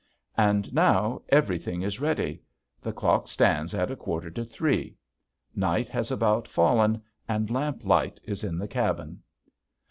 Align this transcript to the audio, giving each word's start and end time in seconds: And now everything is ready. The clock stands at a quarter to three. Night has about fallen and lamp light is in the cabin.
And 0.39 0.73
now 0.73 1.21
everything 1.29 1.83
is 1.83 1.99
ready. 1.99 2.41
The 2.81 2.91
clock 2.91 3.27
stands 3.27 3.75
at 3.75 3.91
a 3.91 3.95
quarter 3.95 4.31
to 4.31 4.43
three. 4.43 4.97
Night 5.55 5.89
has 5.89 6.09
about 6.09 6.47
fallen 6.47 7.03
and 7.29 7.51
lamp 7.51 7.85
light 7.85 8.19
is 8.23 8.43
in 8.43 8.57
the 8.57 8.67
cabin. 8.67 9.21